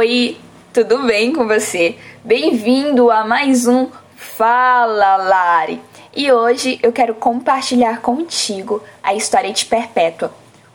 [0.00, 0.36] Oi,
[0.72, 1.96] tudo bem com você?
[2.22, 5.80] Bem-vindo a mais um Fala Lari!
[6.14, 10.32] E hoje eu quero compartilhar contigo a história de Perpétua,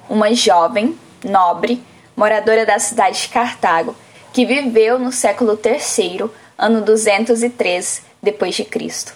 [0.10, 1.82] uma jovem, nobre,
[2.18, 3.96] moradora da cidade de Cartago,
[4.34, 9.14] que viveu no século III, ano 203 depois de Cristo.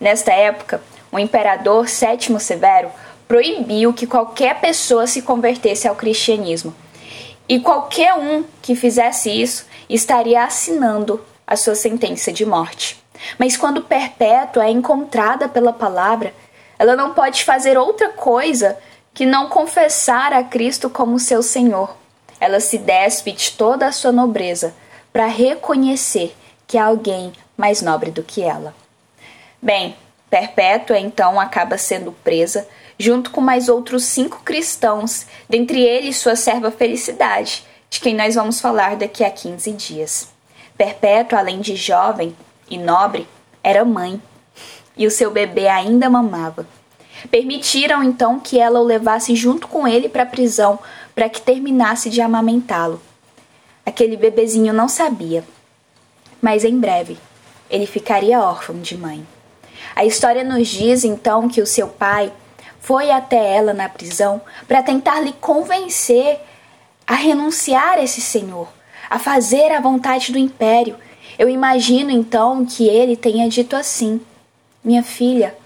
[0.00, 0.80] Nesta época,
[1.10, 2.92] o imperador Sétimo Severo
[3.26, 6.72] proibiu que qualquer pessoa se convertesse ao cristianismo.
[7.48, 13.02] E qualquer um que fizesse isso estaria assinando a sua sentença de morte.
[13.38, 16.32] Mas quando Perpétua é encontrada pela palavra,
[16.78, 18.78] ela não pode fazer outra coisa
[19.14, 21.94] que não confessar a Cristo como seu Senhor.
[22.40, 24.74] Ela se despe de toda a sua nobreza
[25.12, 26.34] para reconhecer
[26.66, 28.74] que há alguém mais nobre do que ela.
[29.60, 29.94] Bem,
[30.32, 32.66] Perpétua então acaba sendo presa
[32.98, 38.58] junto com mais outros cinco cristãos, dentre eles sua serva Felicidade, de quem nós vamos
[38.58, 40.28] falar daqui a 15 dias.
[40.74, 42.34] Perpétua, além de jovem
[42.66, 43.28] e nobre,
[43.62, 44.18] era mãe,
[44.96, 46.66] e o seu bebê ainda mamava.
[47.30, 50.78] Permitiram então que ela o levasse junto com ele para a prisão,
[51.14, 53.02] para que terminasse de amamentá-lo.
[53.84, 55.44] Aquele bebezinho não sabia,
[56.40, 57.18] mas em breve
[57.68, 59.26] ele ficaria órfão de mãe.
[59.94, 62.32] A história nos diz então que o seu pai
[62.80, 66.40] foi até ela na prisão para tentar lhe convencer
[67.06, 68.68] a renunciar a esse senhor,
[69.08, 70.96] a fazer a vontade do império.
[71.38, 74.20] Eu imagino então que ele tenha dito assim:
[74.82, 75.56] Minha filha,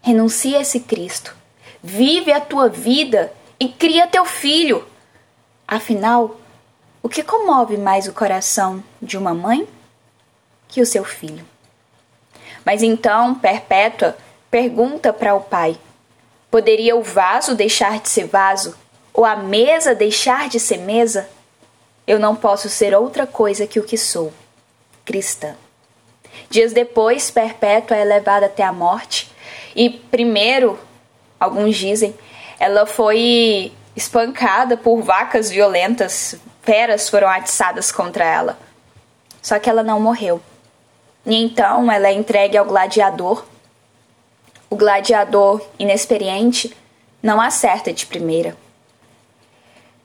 [0.00, 1.34] renuncia a esse Cristo,
[1.82, 4.86] vive a tua vida e cria teu filho.
[5.66, 6.38] Afinal,
[7.02, 9.66] o que comove mais o coração de uma mãe
[10.68, 11.53] que o seu filho?
[12.64, 14.16] Mas então Perpétua
[14.50, 15.76] pergunta para o pai:
[16.50, 18.76] Poderia o vaso deixar de ser vaso?
[19.12, 21.28] Ou a mesa deixar de ser mesa?
[22.06, 24.32] Eu não posso ser outra coisa que o que sou,
[25.04, 25.54] cristã.
[26.50, 29.30] Dias depois, Perpétua é levada até a morte,
[29.74, 30.78] e primeiro,
[31.38, 32.14] alguns dizem,
[32.58, 38.58] ela foi espancada por vacas violentas, feras foram atiçadas contra ela.
[39.40, 40.40] Só que ela não morreu.
[41.26, 43.44] E então ela é entregue ao gladiador
[44.74, 46.76] o gladiador inexperiente
[47.22, 48.56] não acerta de primeira.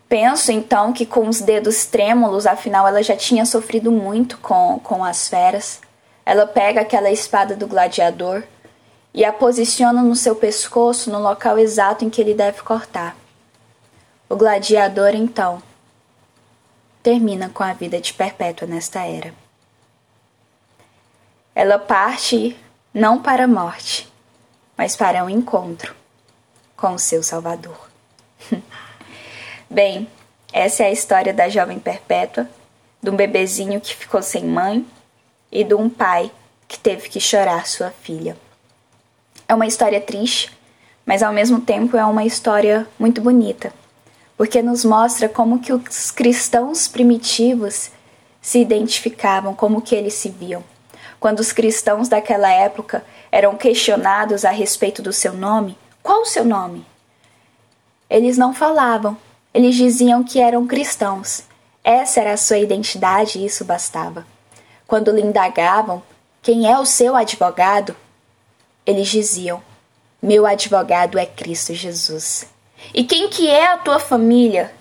[0.07, 5.03] Penso então que com os dedos trêmulos, afinal ela já tinha sofrido muito com, com
[5.03, 5.81] as feras.
[6.23, 8.43] Ela pega aquela espada do gladiador
[9.11, 13.17] e a posiciona no seu pescoço no local exato em que ele deve cortar.
[14.29, 15.63] O gladiador então
[17.01, 19.33] termina com a vida de perpétua nesta era.
[21.61, 22.55] Ela parte
[22.93, 24.09] não para a morte,
[24.77, 25.93] mas para um encontro
[26.77, 27.89] com o seu Salvador.
[29.69, 30.07] Bem,
[30.53, 32.49] essa é a história da jovem perpétua,
[33.03, 34.87] de um bebezinho que ficou sem mãe
[35.51, 36.31] e de um pai
[36.65, 38.37] que teve que chorar sua filha.
[39.45, 40.57] É uma história triste,
[41.05, 43.73] mas ao mesmo tempo é uma história muito bonita,
[44.37, 47.91] porque nos mostra como que os cristãos primitivos
[48.41, 50.63] se identificavam, como que eles se viam.
[51.19, 56.45] Quando os cristãos daquela época eram questionados a respeito do seu nome, qual o seu
[56.45, 56.85] nome?
[58.09, 59.17] Eles não falavam,
[59.53, 61.43] eles diziam que eram cristãos.
[61.83, 64.25] Essa era a sua identidade e isso bastava.
[64.87, 66.01] Quando lhe indagavam
[66.41, 67.95] quem é o seu advogado,
[68.85, 69.61] eles diziam:
[70.21, 72.47] Meu advogado é Cristo Jesus.
[72.93, 74.73] E quem que é a tua família?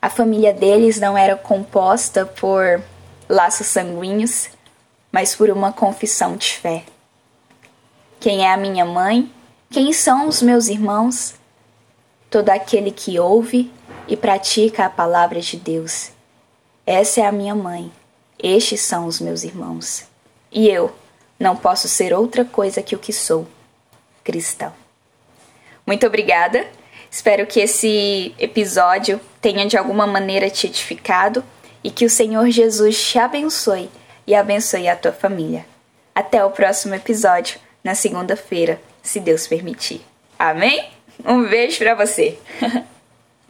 [0.00, 2.82] A família deles não era composta por
[3.28, 4.48] laços sanguíneos,
[5.16, 6.84] mas por uma confissão de fé.
[8.20, 9.32] Quem é a minha mãe?
[9.70, 11.36] Quem são os meus irmãos?
[12.28, 13.72] Todo aquele que ouve
[14.06, 16.10] e pratica a palavra de Deus.
[16.84, 17.90] Essa é a minha mãe.
[18.38, 20.04] Estes são os meus irmãos.
[20.52, 20.94] E eu
[21.40, 23.48] não posso ser outra coisa que o que sou,
[24.22, 24.74] cristão.
[25.86, 26.66] Muito obrigada.
[27.10, 31.42] Espero que esse episódio tenha de alguma maneira te edificado
[31.82, 33.88] e que o Senhor Jesus te abençoe
[34.26, 35.64] e abençoe a tua família.
[36.14, 40.00] Até o próximo episódio na segunda-feira, se Deus permitir.
[40.38, 40.88] Amém?
[41.24, 42.38] Um beijo para você.